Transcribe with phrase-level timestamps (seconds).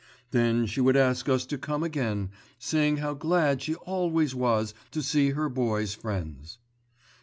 [0.31, 5.03] Then she would ask us to come again, saying how glad she always was to
[5.03, 6.57] see her boy's friends.